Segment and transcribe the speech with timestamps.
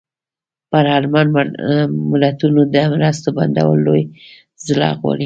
[0.69, 1.41] پر اړمنو
[2.11, 4.03] ملتونو د مرستو بندول لوی
[4.67, 5.19] زړه غواړي.